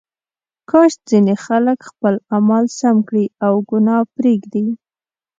کاش 0.69 0.93
ځینې 1.09 1.33
خلک 1.45 1.79
خپل 1.89 2.13
اعمال 2.35 2.65
سم 2.79 2.95
کړي 3.07 3.25
او 3.45 3.53
ګناه 3.69 4.03
پرېږدي. 4.15 4.65